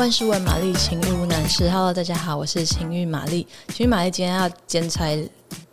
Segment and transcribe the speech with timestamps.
[0.00, 1.68] 万事问玛丽，情欲无难事。
[1.68, 3.46] Hello，大家好，我是情欲玛丽。
[3.68, 5.22] 情欲玛丽今天要剪裁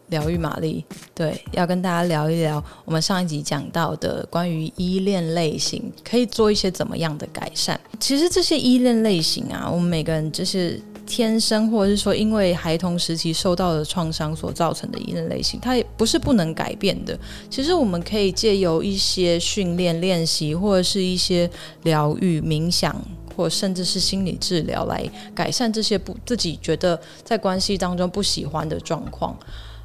[0.08, 0.84] 疗愈玛丽，
[1.16, 7.80] 对，要跟大家聊一聊我们上一集讲到的关于依恋类型可以做一些怎么样的改善。
[8.02, 10.78] 其实这些依恋类型啊，我们每个人就是。
[11.08, 17.18] 天生，或者是说因为孩童时期受到的创伤所造成的依恋类型，它也不是不能改变的。
[17.50, 21.50] 其实我们可以借由一些训练、练习，或者是一些
[21.84, 22.96] 疗愈、冥想，
[23.36, 29.36] 或甚至是心理治疗，来改善这些不自己觉得在关系当中不喜欢的状况。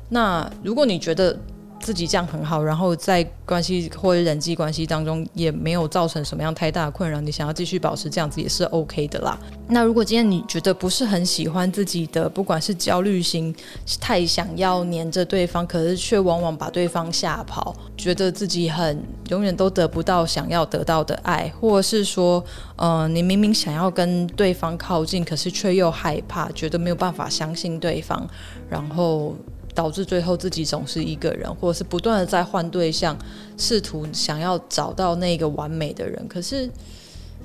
[0.09, 1.39] 那如果你觉得，
[1.83, 9.37] 自己这样很好，然后在关系或者人际关系当中也没有造成什么样太大的困扰，你想要继续保持这样子也是 OK 的啦。
[9.69, 13.55] 那如果今天你觉得不是很喜欢自己的，不管是焦虑型，
[14.01, 22.45] 太想要黏着对方，可是却往往把对方吓跑，觉得自己很永远都得不到想要得到的爱，或者是说，
[22.77, 28.25] 呃，你明明想要跟对方靠近，可是却又害怕，觉得没有办法相信对方，
[28.71, 29.35] 然后。
[29.75, 33.17] 导致最后自己总是一个人，或者是不断的在换对象，
[33.57, 36.27] 试图想要找到那个完美的人。
[36.29, 36.71] 可是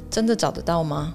[0.10, 1.14] 真的找得到吗？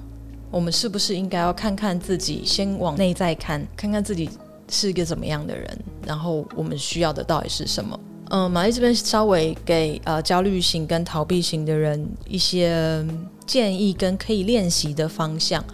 [0.51, 4.29] 我们是不是应该要看看自己，先往内在看，看看自己
[4.69, 7.99] 是一个怎么样的人，然后我们需要的到底是什么？
[8.31, 13.03] 嗯，玛丽这边稍微给呃焦虑型跟逃避型的人一些
[13.47, 15.65] 建议跟可以练习的方向，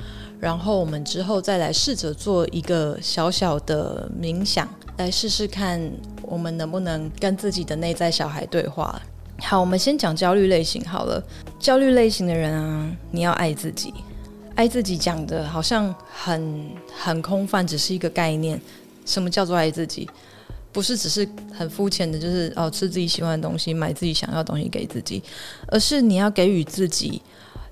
[0.41, 4.69] 然后我们之后再来试着做一个小小的冥想。
[4.99, 5.81] 来试试看，
[6.23, 9.01] 我们能不能跟自己的内在小孩对话。
[9.41, 11.23] 好，我们先讲焦虑类型好了。
[11.61, 13.95] 焦虑类型的人啊，你要爱自己。
[14.57, 18.61] 爱自己讲的好像很很空泛，只是一个概念。
[19.07, 20.09] 什么叫做爱自己？
[20.73, 25.23] 不是只是很肤浅的，就是哦，吃自己喜欢的东西，买自己想要的东西给自己，
[25.69, 27.23] 而是你要给予自己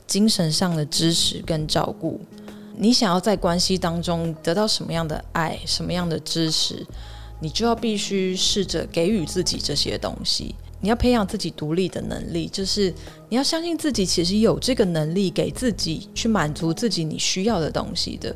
[0.07, 2.21] 精神上的支持跟照顾。
[2.77, 6.87] 你想要在关系当中得到什么样的爱，什么样的支持？
[7.41, 10.55] 你就要必须试着给予自己这些东西。
[10.81, 12.93] 你要培养自己独立的能力，就是
[13.29, 18.35] 你要相信自己其实有这个能力，给自己去满足自己你需要的东西的。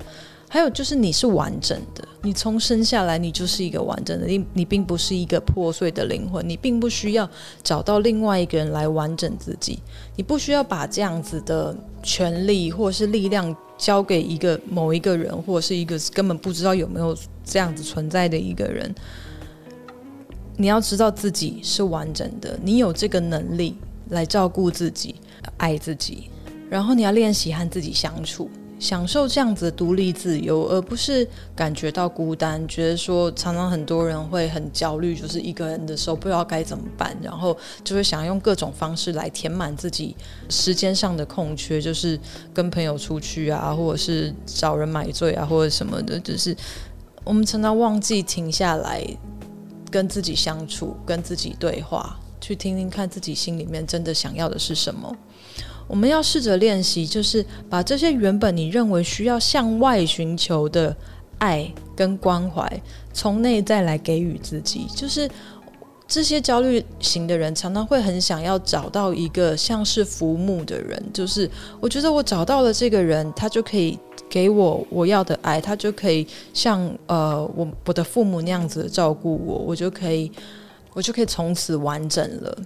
[0.49, 7.29] 还有就是你是完整的，你从生下来你就是一个完整的，你你并不是一个破碎的灵魂，你并不需要
[7.63, 9.79] 找到另外一个人来完整自己，
[10.17, 17.17] 你不需要把这样子的权利或是力量交给一个某一个人，或者是一个根本不知道有没有
[17.51, 18.95] 这样子存在的一个人。
[20.57, 23.77] 你要知道自己是完整的，你有这个能力
[24.11, 25.17] 来照顾自己、
[25.57, 26.31] 爱自己，
[26.71, 28.49] 然后你要练习和自己相处。
[28.79, 32.67] 享受这样子独立自由，而不是感觉到孤单。
[32.67, 40.17] 觉得说，常常很多人会很焦虑，就是一个人的时候不知道该怎么办，然后就会想用各种方式来填满自己
[40.49, 42.19] 时间上的空缺，就是
[42.55, 46.19] 跟朋友出去啊，或者是找人买醉啊，或者什么的。
[46.19, 46.57] 就是
[47.25, 49.05] 我们常常忘记停下来
[49.91, 55.15] 跟自己相处，跟自己对话，去听听看自己心里面真的想要的是什么。
[55.87, 60.97] 我们要试着练习，就是把这些原本你认为需要向外寻求的
[61.39, 62.81] 爱跟关怀，
[63.13, 64.87] 从内在来给予自己。
[64.95, 65.29] 就是
[66.07, 73.99] 这些焦虑型的人，常常会很想要找到一个像是父母的人，就是我觉得我找到了这个人，他就可以
[74.31, 80.31] 给我我要的爱，他就可以像呃我我的父母那样子照顾我，我就可以
[80.95, 82.59] 我就可以从此完整了。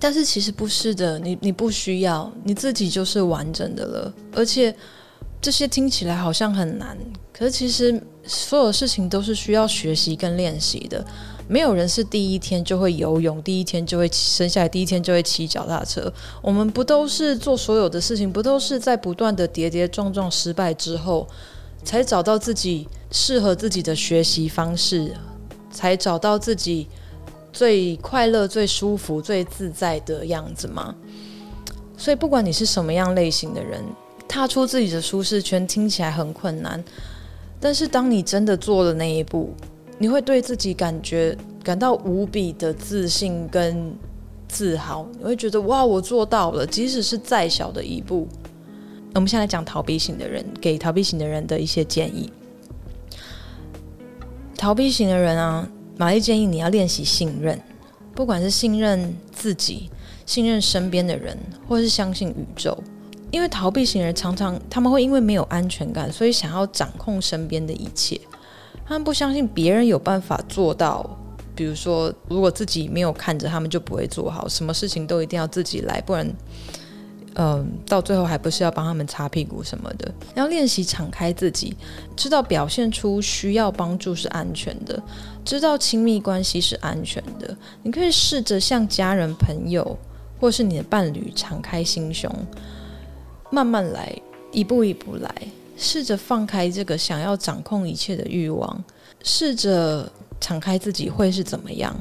[0.00, 4.14] 但是其实不是的，你你不需要，你自己就是完整的了。
[4.34, 4.74] 而且
[5.42, 6.96] 这些听起来好像很难，
[7.32, 11.04] 可是其实所有事情都是需要学习跟练习的。
[11.50, 16.12] 没有人是第一天就会游泳，第一天就会生下来，第一天就会骑脚踏车。
[16.40, 21.26] 我们不都是做所有的事情，不都是在不断的跌跌撞撞、失败之后，
[21.82, 25.12] 才找到自己适合自己的学习方式，
[25.72, 26.88] 才找到自己。
[27.52, 30.94] 最快乐、最舒服、最自在的样子吗？
[31.98, 33.82] 所以，不管你是什么样类型的人，
[34.28, 36.80] 踏出自己的舒适圈听起来很困难，
[37.58, 39.52] 但是当你真的做了那一步，
[40.02, 43.94] 你会对自己感觉感到无比的自信跟
[44.48, 45.06] 自豪。
[45.18, 48.26] 你会觉得哇，我做到了，即使是再小的一步。
[49.14, 52.32] 我们现在讲逃避型的人，给逃避型的人的一些建议。
[54.56, 55.68] 逃避型的人啊。
[55.98, 57.60] 玛丽建议你要练习信任，
[58.14, 59.90] 不管是信任自己、
[60.24, 61.36] 信任身边的人，
[61.68, 62.82] 或是相信宇宙。
[63.30, 68.18] 因为逃避型人常常他们会因为没有安全感，所以想要掌控身边的一切。
[68.90, 71.08] 他们不相信别人有办法做到，
[71.54, 74.48] 比如说，如果自己没有看着，他们就不会做好。
[74.48, 76.28] 什么事情都一定要自己来，不然
[77.36, 80.12] 嗯，到最后还不是要帮他们擦屁股什么的。
[80.34, 81.76] 要练习敞开自己，
[82.16, 85.00] 知道表现出需要帮助是安全的，
[85.44, 87.56] 知道亲密关系是安全的。
[87.84, 89.96] 你可以试着向家人、朋友
[90.40, 92.28] 或是你的伴侣敞开心胸，
[93.52, 94.12] 慢慢来，
[94.50, 95.32] 一步一步来，
[95.80, 98.84] 试着放开这个想要掌控一切的欲望，
[99.24, 100.06] 试着
[100.38, 101.96] 敞开自己会是怎么样。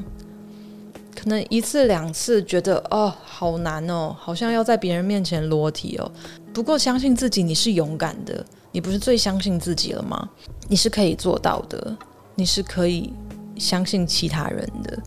[1.15, 6.11] 可能一次两次觉得哦好难哦，好像要在别人面前裸体哦。
[6.53, 10.29] 不过相信自己，你是勇敢的，你不是最相信自己了吗？
[10.67, 11.97] 你是可以做到的，
[12.35, 13.13] 你是可以
[13.57, 14.99] 相信其他人的。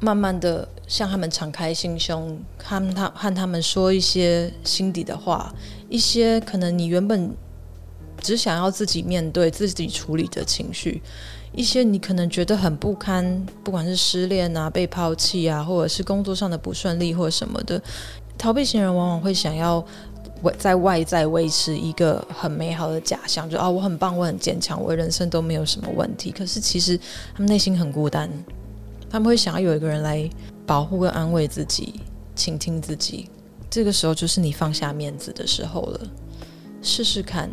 [0.00, 5.54] 慢慢的向他们敞开心胸，和他和他们说一些心底的话，
[5.90, 7.30] 一些可能你原本
[8.20, 11.02] 只想要自己面对、自己处理的情绪。
[11.52, 17.82] 一些你可能觉得很不堪，不管是失恋啊、被抛弃啊，或者是工作上的不顺利或什么的，
[18.36, 19.82] 逃避型人往往会想要
[20.58, 26.30] 在外在维持一个很美好的假象，就啊我很棒，我很坚强，我人生都没有什么问题。
[26.30, 26.98] 可是其实
[27.34, 28.30] 他们内心很孤单，
[29.08, 30.28] 他们会想要有一个人来
[30.66, 31.94] 保护跟安慰自己、
[32.36, 33.30] 倾听自己。
[33.70, 36.00] 这个时候就是你放下面子的时候了，
[36.82, 37.50] 试试看，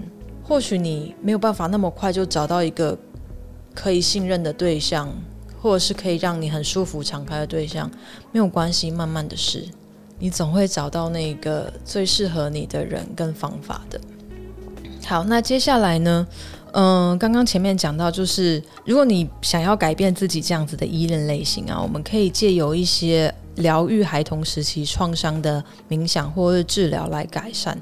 [0.47, 2.97] 或许你没有办法那么快就找到一个。
[3.77, 5.13] 可以信任的对象，
[5.61, 7.91] 或者是可以让你很舒服、敞开的对象，
[8.31, 9.67] 没有关系，慢慢的试，
[10.17, 13.99] 你总会找到那个最适合你的人跟方法的。
[15.05, 16.25] 好，那接下来呢？
[16.71, 27.77] 嗯、刚刚前面讲到，就是如果你想要改变自己这样子的依恋类型啊，我们可以借由一些疗愈孩童时期创伤的冥想或者治疗来改善。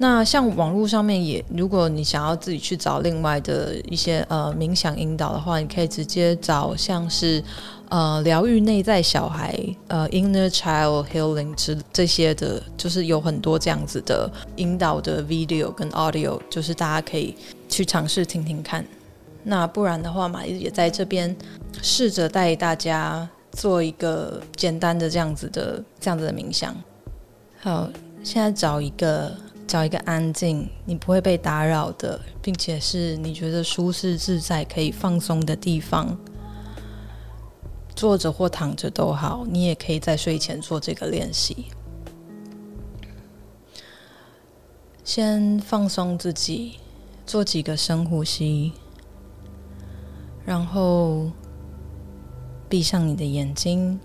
[0.00, 7.42] 那像网络上面也，如果你想要自己去找另外的一些呃冥想引导的话，你可以直接找像是
[7.88, 9.58] 呃疗愈内在小孩
[9.88, 17.34] 呃 inner child healing 之这些的，就是有很多这样子的引导的 video 跟 audio，就是大家可以
[17.68, 18.86] 去尝试听听看。
[19.42, 21.34] 那不然的话嘛，也在这边
[21.82, 26.72] 试着带大家做一个简单的这样子的这样子的冥想。
[27.58, 27.90] 好，
[28.22, 29.34] 现在找一个。
[29.68, 36.16] 找一个安静、你不会被打扰的，并且是你觉得舒适自在、可以放松的地方，
[37.94, 39.44] 坐着或躺着都好。
[39.46, 41.66] 你也可以在睡前做这个练习。
[45.04, 46.76] 先放松自己，
[47.26, 48.72] 做几个深呼吸，
[50.44, 51.30] 然后
[52.68, 54.00] 闭上你的眼睛。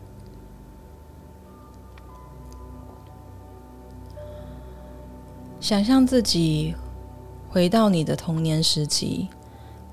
[5.64, 6.76] 想象自己
[7.50, 9.30] 回到你的童年时期，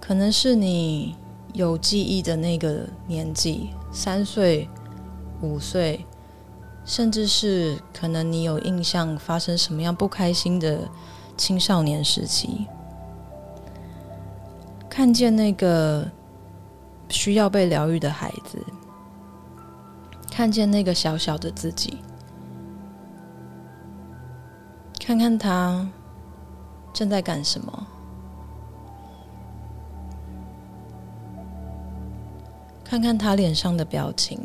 [0.00, 1.14] 可能是你
[1.52, 4.68] 有记忆的那个年纪，三岁、
[5.40, 6.04] 五岁，
[6.84, 10.80] 甚至是可能你有印象发生什么样不开心的
[11.36, 12.66] 青少年时期，
[14.88, 16.10] 看见那个
[17.10, 18.58] 需要被疗愈的孩子，
[20.32, 21.98] 看见那个小小的自己。
[25.10, 25.84] 看看他
[26.92, 27.86] 正在干什么，
[32.84, 34.40] 看看他脸上的表情，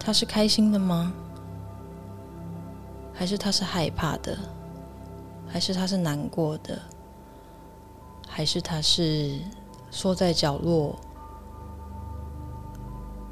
[0.00, 1.12] 他是开心的吗？
[3.12, 4.38] 还是他是害怕的？
[5.46, 6.80] 还是他是难过的？
[8.26, 9.38] 还是他是
[9.90, 10.98] 缩在角落，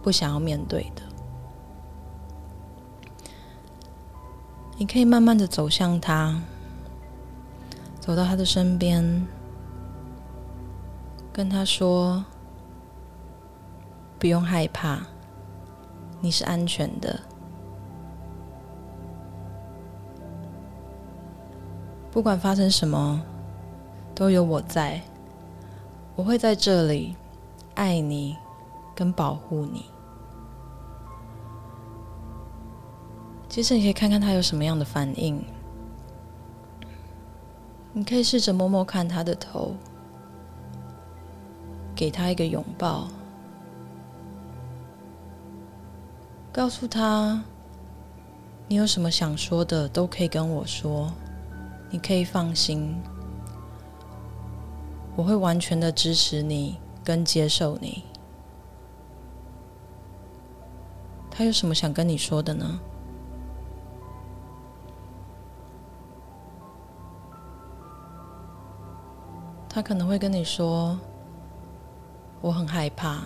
[0.03, 1.10] 不想要面对的？
[4.81, 6.41] 你可以慢慢的走向他，
[8.01, 9.27] 走到他的身边，
[11.31, 12.25] 跟他说
[14.19, 14.99] ：“不用害怕，
[16.19, 17.21] 你是安全的。
[22.11, 23.21] 不管发生什么，
[24.15, 24.99] 都有我在，
[26.17, 27.15] 我会在这里
[27.75, 28.35] 爱你，
[28.95, 29.85] 跟保护你。”
[33.51, 35.45] 其实你可以看看他有什么样的反应。
[37.93, 39.75] 你可以试着摸摸看他的头，
[41.97, 43.09] 给他一个拥抱，
[46.53, 47.43] 告诉他
[48.69, 51.13] 你有什么想说的都可以跟我说，
[51.91, 52.95] 你可以放心，
[55.17, 58.05] 我会完全的支持你跟接受你。
[61.29, 62.81] 他有什么想跟你说的呢？
[69.81, 71.01] 他可能会跟你说
[72.43, 73.23] ：“我很害怕，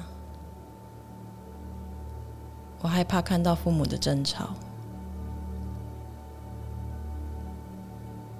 [2.80, 4.50] 我害怕看到父母的争吵，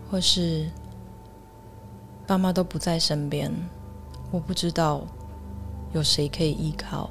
[0.09, 0.71] 或是
[2.25, 3.52] 爸妈都不在身边，
[4.30, 5.02] 我不知道
[5.92, 7.11] 有谁可以依靠，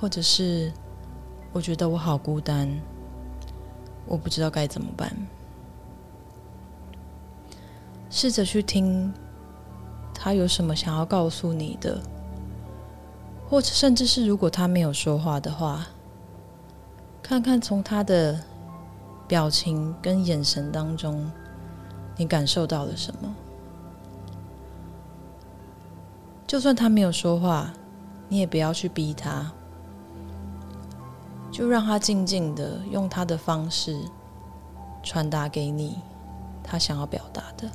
[0.00, 0.72] 或者是
[1.52, 2.66] 我觉得我好孤单，
[4.06, 5.14] 我不知道该怎么办。
[8.16, 9.12] 试着去听
[10.14, 12.00] 他有什么想要告诉你的。
[13.46, 15.86] 或者甚至是，如果他没有说话的话，
[17.22, 18.40] 看看从他的
[19.28, 21.30] 表情跟眼神当中，
[22.16, 23.34] 你感受到了什么？
[26.46, 27.70] 就算他没有说话，
[28.30, 29.52] 你也不要去逼他，
[31.52, 33.94] 就让他静静的用他的方式
[35.02, 35.98] 传达给你
[36.64, 37.70] 他想要表达的。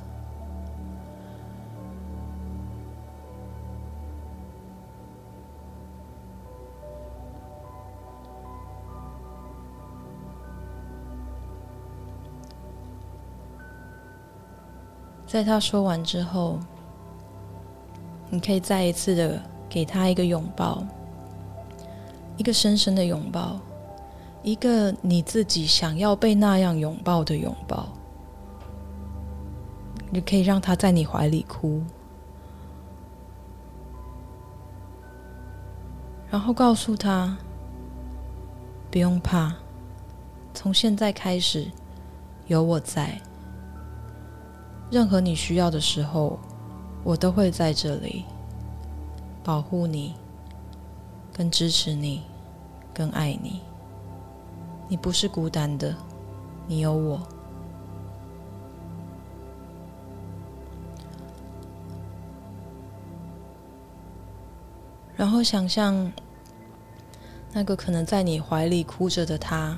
[15.32, 16.60] 在他说完之后，
[18.28, 20.84] 你可以再一次的给他一个拥抱，
[22.36, 23.58] 一个深深的拥抱，
[24.42, 27.88] 一个你自己想要被那样拥抱的拥抱。
[30.10, 31.82] 你可以让他在你怀里哭，
[36.28, 37.34] 然后告诉他
[38.90, 39.54] 不用怕，
[40.52, 41.70] 从现在开始
[42.48, 43.18] 有我在。
[44.92, 46.38] 任何你需要的时候，
[47.02, 48.26] 我都会在这里
[49.42, 50.14] 保护你、
[51.32, 52.22] 跟支持你、
[52.92, 53.62] 更爱你。
[54.88, 55.96] 你不是孤单的，
[56.66, 57.18] 你有我。
[65.16, 66.12] 然后想象
[67.50, 69.74] 那个可能在你怀里哭着的他。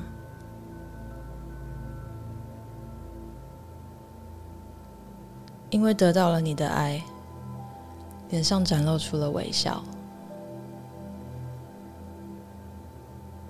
[5.74, 7.02] 因为得到了你的爱，
[8.28, 9.82] 脸上展露出了微笑。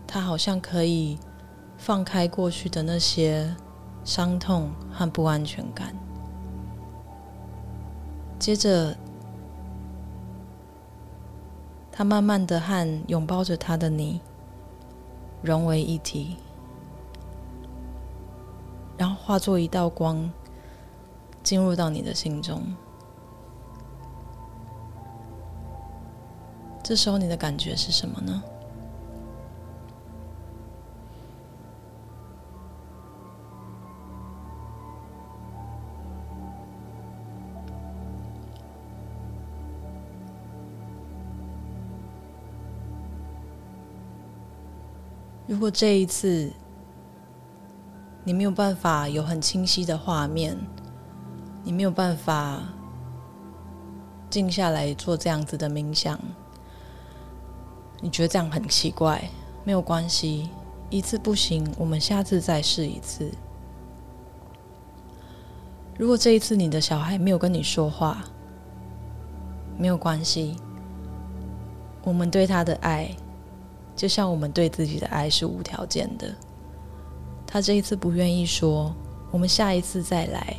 [0.07, 1.19] 他好像可以
[1.77, 3.55] 放开过去的那些
[4.05, 5.95] 伤痛和不安全感。
[8.39, 8.97] 接着，
[11.93, 14.19] 他慢慢的和拥抱着他的你
[15.43, 16.39] 融为一体，
[18.97, 20.33] 然后化作一道光。
[21.45, 22.75] 进入到你的心中，
[26.83, 28.43] 这时候你的感觉是什么呢？
[45.47, 46.51] 如果这一次
[48.25, 50.59] 你没有办法有很清晰的画面，
[51.65, 52.63] 你没有办法
[54.29, 56.21] 静下来做这样子的冥想，
[58.01, 59.23] 你觉得这样很奇怪？
[59.65, 60.51] 没有关系，
[60.91, 63.33] 一次不行，我们下次再试一次。
[65.97, 68.23] 如果这一次你的小孩没有跟你说话，
[69.79, 70.57] 没有关系，
[72.03, 73.09] 我们对他的爱，
[73.97, 76.35] 就像我们对自己的爱是无条件的。
[77.47, 78.95] 他这一次不愿意说，
[79.31, 80.55] 我们下一次再来。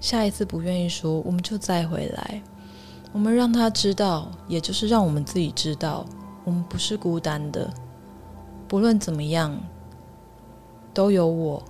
[0.00, 2.42] 下一次不愿意说，我们就再回来。
[3.12, 6.04] 我们让他知道，也就是让我们自己知道，
[6.44, 7.72] 我们不是孤单的。
[8.68, 9.58] 不论怎么样，
[10.92, 11.62] 都有我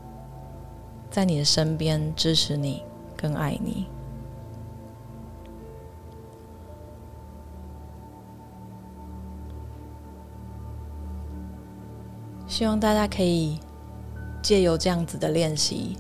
[1.10, 2.82] 在你的身边支持你，
[3.16, 3.86] 更爱你。
[12.48, 13.60] 希望大家可以
[14.42, 15.96] 借由这样子的练习。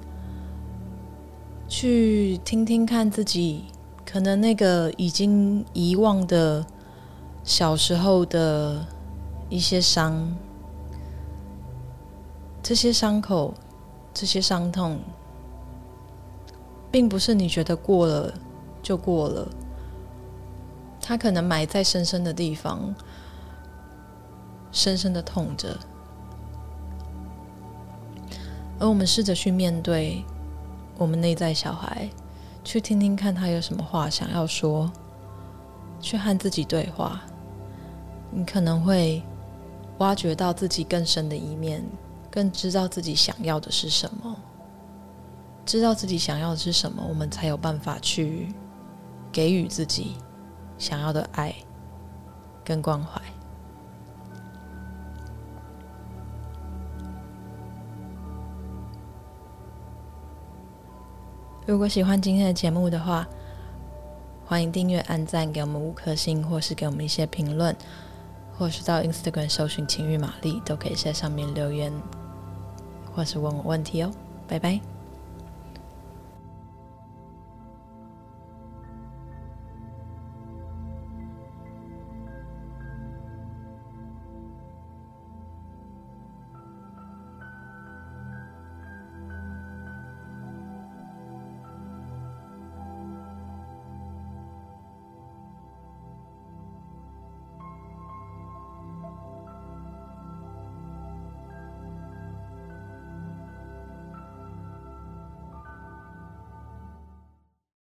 [1.68, 3.66] 去听听看自己，
[4.06, 6.64] 可能那个已经遗忘的
[7.44, 8.86] 小时候的
[9.50, 10.34] 一些伤，
[12.62, 13.52] 这些伤口，
[14.14, 14.98] 这些伤痛，
[16.90, 18.32] 并不是你觉得过了
[18.82, 19.46] 就过了，
[21.02, 22.94] 它可能埋在深深的地方，
[24.72, 25.78] 深深的痛着，
[28.78, 30.24] 而我们试着去面对。
[30.98, 32.10] 我们内在小孩，
[32.62, 34.90] 去听听看他有什么话想要说，
[36.00, 37.22] 去和自己对话。
[38.30, 39.22] 你可能会
[39.98, 41.82] 挖掘到自己更深的一面，
[42.30, 44.36] 更知道自己想要的是什么。
[45.64, 48.52] 知道自己想要的是什么，我们才有办法去
[49.30, 50.16] 给予自己
[50.78, 51.54] 想要的爱
[52.64, 53.22] 跟关怀。
[61.68, 63.28] 如果喜欢今天的节目的话，
[64.46, 67.76] 欢迎订阅、按赞，给我们五颗星，或是给我们一些评论，
[68.56, 71.92] 或是到 Instagram 搜寻“情欲玛丽”，都可以在上面留言，
[73.14, 74.10] 或是问我问题哦。
[74.46, 74.80] 拜拜。